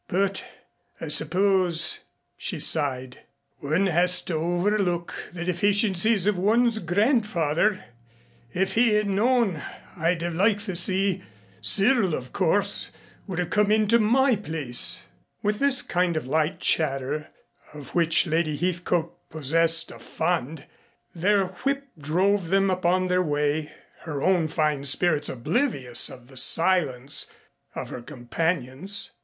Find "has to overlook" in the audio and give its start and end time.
3.85-5.13